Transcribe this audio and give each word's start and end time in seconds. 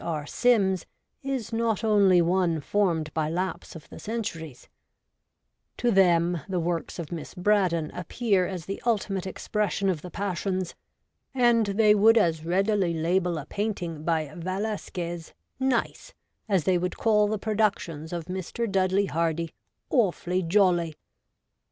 R. 0.03 0.25
Sims 0.25 0.87
is 1.21 1.53
not 1.53 1.83
only 1.83 2.23
one 2.23 2.59
formed 2.59 3.13
by 3.13 3.29
lapse 3.29 3.75
of 3.75 3.87
the 3.89 3.99
centuries: 3.99 4.67
to 5.77 5.91
them 5.91 6.41
the 6.49 6.59
works 6.59 6.97
of 6.97 7.11
Miss 7.11 7.35
Braddon 7.35 7.91
appear 7.93 8.47
as 8.47 8.65
the 8.65 8.81
ultimate 8.83 9.27
expression 9.27 9.89
of 9.89 10.01
the 10.01 10.09
passions, 10.09 10.73
and 11.35 11.67
they 11.67 11.93
would 11.93 12.17
as 12.17 12.43
readily 12.43 12.95
label 12.95 13.37
a 13.37 13.45
painting 13.45 14.03
by 14.03 14.33
Velasquez' 14.35 15.35
nice' 15.59 16.15
as 16.49 16.63
they 16.63 16.79
would 16.79 16.97
call 16.97 17.27
the 17.27 17.37
productions 17.37 18.11
of 18.11 18.25
Mr. 18.25 18.67
Dudley 18.67 19.05
Hardy' 19.05 19.51
awfully 19.91 20.41
jolly.' 20.41 20.95